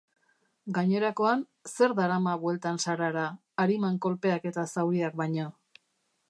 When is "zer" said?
1.71-1.93